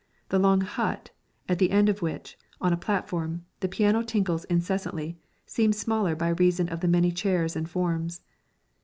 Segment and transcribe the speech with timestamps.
[0.29, 1.11] The long "hut,"
[1.47, 6.29] at the end of which, on a platform, the piano tinkles incessantly, seemed smaller by
[6.29, 8.21] reason of the many chairs and forms.